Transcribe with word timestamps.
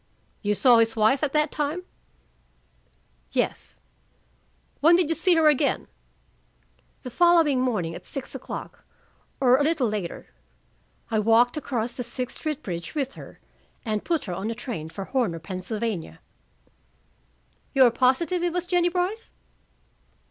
"You 0.41 0.55
saw 0.55 0.79
his 0.79 0.95
wife 0.95 1.21
at 1.21 1.31
that 1.33 1.51
time?" 1.51 1.83
"Yes." 3.33 3.79
"When 4.79 4.95
did 4.95 5.09
you 5.09 5.13
see 5.13 5.35
her 5.35 5.47
again?" 5.47 5.85
"The 7.03 7.11
following 7.11 7.61
morning, 7.61 7.93
at 7.93 8.07
six 8.07 8.33
o'clock, 8.33 8.83
or 9.39 9.57
a 9.59 9.63
little 9.63 9.87
later. 9.87 10.33
I 11.11 11.19
walked 11.19 11.55
across 11.55 11.93
the 11.93 12.03
Sixth 12.03 12.37
Street 12.37 12.63
bridge 12.63 12.95
with 12.95 13.13
her, 13.13 13.39
and 13.85 14.03
put 14.03 14.25
her 14.25 14.33
on 14.33 14.49
a 14.49 14.55
train 14.55 14.89
for 14.89 15.05
Horner, 15.05 15.37
Pennsylvania." 15.37 16.19
"You 17.75 17.83
are 17.85 17.91
positive 17.91 18.41
it 18.41 18.53
was 18.53 18.65
Jennie 18.65 18.89
Brice?" 18.89 19.33